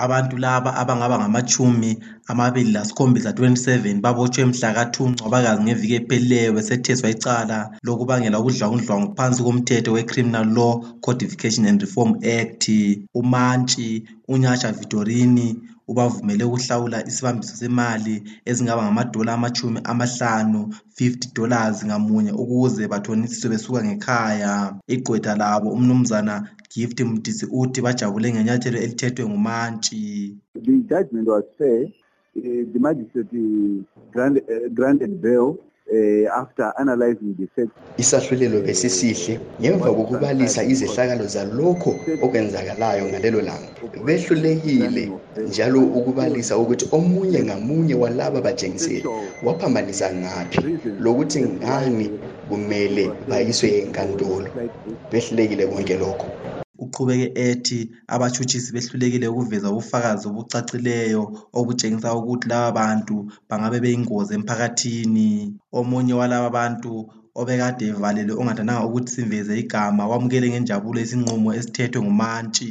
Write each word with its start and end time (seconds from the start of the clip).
Abantu 0.00 0.34
laba 0.36 0.70
abangaba 0.80 1.18
ngamatshumi 1.20 1.90
amabili 2.30 2.72
lasikhombisa 2.72 3.30
27 3.30 4.00
babotshwe 4.00 4.44
mhlaka 4.44 4.84
2 4.84 5.08
Ncwabakazi 5.10 5.62
ngeviki 5.62 5.94
ephelileyo 5.94 6.52
besetheswa 6.52 7.10
icala 7.10 7.58
lokubangela 7.82 8.38
ubudlwangudlwangu 8.40 9.14
phansi 9.16 9.42
komthetho 9.42 9.92
we-Criminal 9.92 10.46
Law 10.56 10.72
Codification 11.00 11.66
and 11.66 11.80
Reform 11.80 12.12
Act. 12.38 12.64
UMantshi, 13.14 14.04
uNyatsha 14.28 14.72
Victorine 14.72 15.56
ubavumele 15.88 16.44
ukuhlawula 16.44 17.06
isibambiso 17.08 17.54
semali 17.56 18.22
ezingaba 18.44 18.82
ngamadola 18.84 19.32
amatshumi 19.34 19.80
amahlanu 19.84 20.74
50 21.00 21.34
dollars 21.34 21.84
ngamunye 21.84 22.32
ukuze 22.32 22.88
bathonisiswe 22.88 23.50
besuka 23.50 23.84
ngekhaya. 23.84 24.74
Igqwetha 24.88 25.34
labo 25.36 25.68
umnumzana 25.72 26.48
Gift 26.74 27.00
Mdisi 27.00 27.46
uthi 27.50 27.80
bajabule 27.82 28.32
ngenyathelo 28.32 28.78
elithethwe 28.78 29.26
nguMantshi. 29.26 30.36
The 30.54 30.72
judgment 30.90 31.26
was 31.28 31.44
fair. 31.58 31.86
Uh, 32.36 32.42
the 32.72 32.78
magistrate 32.78 33.26
granted, 34.12 34.44
uh, 34.48 34.68
granted 34.72 35.20
bail 35.20 35.58
uh, 35.92 36.40
after 36.40 36.72
analyzing 36.78 37.34
the 37.34 37.46
facts. 37.56 37.74
Isahlulelo 37.98 38.60
besisihle 38.62 39.40
ngemva 39.60 39.90
kokubalisa 39.94 40.62
izehlakalo 40.64 41.26
zalokho 41.26 41.94
okwenzakalayo 42.22 43.04
ngalelo 43.08 43.40
langa. 43.40 43.68
Behlulekile 44.04 45.10
njalo 45.48 45.80
ukubalisa 45.80 46.58
ukuthi 46.58 46.86
omunye 46.92 47.42
ngamunye 47.42 47.94
walaba 47.94 48.40
bajengiseli 48.40 49.04
waphambanisa 49.44 50.14
ngaphi 50.14 50.78
lokuthi 51.00 51.42
ngani 51.42 52.20
kumele 52.48 53.10
bayiswe 53.28 53.68
enkantolo. 53.78 54.48
Behlulekile 55.10 55.66
konke 55.66 55.96
lokho. 55.98 56.26
Uqhubeke 56.84 57.26
ethi 57.46 57.80
abatshutshisi 58.14 58.68
behlulekile 58.74 59.26
ukuveza 59.32 59.66
ubufakazi 59.70 60.24
obucacileyo 60.30 61.22
obutshengisa 61.58 62.08
ukuthi 62.18 62.46
laba 62.52 62.70
bantu 62.80 63.16
bangabe 63.48 63.78
beyingozi 63.84 64.32
emphakathini. 64.38 65.30
Omunye 65.78 66.14
walaba 66.20 66.48
bantu 66.58 66.92
obekade 67.40 67.84
evalelwe 67.92 68.34
ongathandanga 68.40 68.86
ukuthi 68.88 69.10
siveze 69.14 69.52
igama 69.62 70.02
wamukele 70.10 70.46
ngenjabulo 70.50 70.98
isinqumo 71.04 71.48
esithethwe 71.58 71.98
nguMantshi. 72.02 72.70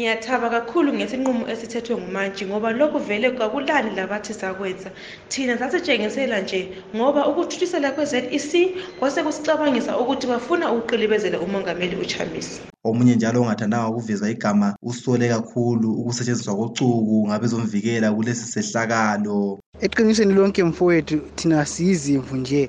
Ngiyathaba 0.00 0.48
kakhulu 0.50 0.90
ngesinqumo 0.92 1.44
esithethwe 1.52 1.94
nguMantshi 1.96 2.42
ngoba 2.50 2.68
lokhu 2.78 2.98
vele 3.08 3.28
kakulani 3.38 3.90
labathi 3.98 4.32
sakwenza. 4.34 4.90
Thina 5.30 5.54
sasitshengisela 5.58 6.40
nje 6.40 6.60
ngoba 6.96 7.20
ukuthuthisela 7.30 7.88
kwe-ZEC 7.94 8.52
kwase 8.98 9.22
kusicabangisa 9.22 9.98
ukuthi 9.98 10.26
bafuna 10.26 10.72
ukuqilibezela 10.72 11.38
umongameli 11.40 11.96
uChamisa. 12.02 12.58
Omunye 12.84 13.14
njalo 13.14 13.42
ongathandanga 13.42 13.88
ukuveza 13.88 14.30
igama 14.30 14.74
usole 14.82 15.28
kakhulu 15.28 15.88
ukusetshenziswa 16.00 16.54
kocuku 16.58 17.16
ngabezomvikela 17.28 18.10
kulesi 18.12 18.44
sehlakalo. 18.52 19.60
Eqinisweni 19.80 20.34
lonke 20.34 20.64
mfowethu 20.64 21.16
thina 21.36 21.66
siyizimvu 21.66 22.36
nje 22.36 22.68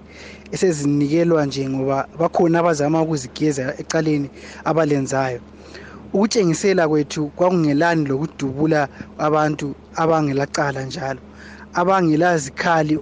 esezinikelwa 0.52 1.46
nje 1.46 1.70
ngoba 1.70 2.08
bakhona 2.20 2.60
abazama 2.60 3.02
ukuzigeza 3.02 3.74
ecaleni 3.82 4.30
abalenzayo. 4.70 5.40
Ukutshengisela 6.16 6.84
kwethu 6.92 7.22
kwakungelani 7.38 8.04
lokudubula 8.10 8.82
abantu 9.26 9.68
abangelacala 10.02 10.82
njalo? 10.88 11.22
Abangelazikhali 11.80 12.96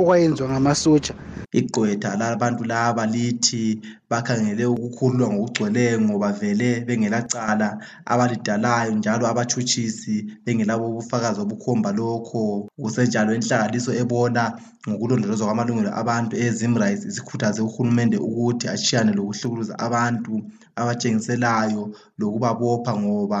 okwayenziwa 0.00 0.48
ngamasotsha. 0.50 1.14
Igqwetha 1.58 2.16
labantu 2.20 2.62
laba 2.72 3.04
lithi 3.14 3.64
bakhangele 4.10 4.64
ukukhululwa 4.74 5.28
ngokugcweleyo 5.32 5.98
ngoba 6.00 6.32
vele 6.40 6.70
bengelacala 6.86 7.68
abalidalayo 8.12 8.92
njalo 8.98 9.24
abatshutshisi 9.28 10.16
bengelabo 10.44 10.84
ubufakazi 10.88 11.38
obukhomba 11.44 11.90
lokho. 11.98 12.42
Kusenjalo 12.82 13.30
inhlanganiso 13.36 13.90
ebona 14.02 14.42
ngokulondolozwa 14.88 15.46
kwamalungelo 15.48 15.90
abantu 16.02 16.34
eZimrise 16.44 17.04
isikhuthaze 17.10 17.60
uhulumende 17.62 18.16
ukuthi 18.28 18.64
atshiyane 18.74 19.12
lokuhlukuluza 19.16 19.74
abantu 19.86 20.32
abatshengiselayo 20.80 21.82
lokubabopha 22.18 22.92
ngoba 23.02 23.40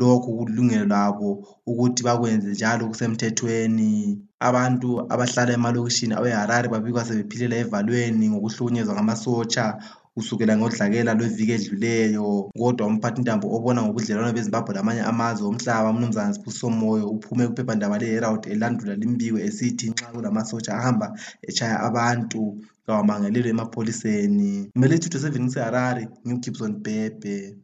lokhu 0.00 0.28
kulilungelo 0.38 0.86
labo 0.94 1.28
ukuthi 1.70 2.02
bakwenze 2.06 2.50
njalo 2.52 2.88
kusemthethweni. 2.90 3.92
Abantu 4.48 4.88
abahlala 5.12 5.52
emalokishini 5.58 6.14
aweHarare 6.14 6.68
babikwa 6.68 7.04
sebephilela 7.04 7.56
evalweni 7.62 8.24
ngokuhlukunyezwa 8.30 8.94
ngamasotsha 8.94 9.64
kusukela 10.14 10.56
ngodlakela 10.56 11.14
lweviki 11.14 11.52
edluleyo. 11.56 12.50
Kodwa 12.58 12.86
umphathintambo 12.90 13.46
obona 13.56 13.82
ngobudlelwano 13.82 14.32
beZimbabwe 14.36 14.74
lamanye 14.74 15.02
amazwe 15.10 15.46
omhlaba 15.50 15.90
umnumzana 15.90 16.34
Sibusiso 16.34 16.70
Moyo 16.70 17.06
uphume 17.14 17.48
kuphephandaba 17.48 17.98
leHerald 17.98 18.42
elandula 18.52 18.94
limbiko 19.00 19.38
esithi 19.38 19.90
nxa 19.90 20.10
kulamasotsha 20.14 20.72
ahamba 20.78 21.06
etshaya 21.48 21.76
abantu 21.88 22.40
kawamangalelwe 22.86 23.50
emapholiseni. 23.54 24.52
Ngimele 24.70 24.94
isithutho 24.94 25.18
sevini 25.22 25.44
ngiseHarare 25.44 26.02
nginguGibson 26.24 26.72
Bhebhe. 26.84 27.54